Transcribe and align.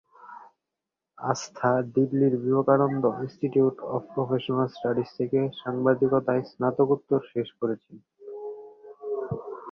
আস্থা 1.17 1.71
দিল্লির 1.95 2.33
Vivekananda 2.43 3.03
institute 3.21 3.77
of 3.95 4.01
professional 4.13 4.67
studies 4.67 5.09
থেকে 5.17 5.39
সাংবাদিকতায় 5.61 6.43
স্নাতকোত্তর 6.51 7.21
শেষ 7.33 7.47
করেছেন। 7.59 7.95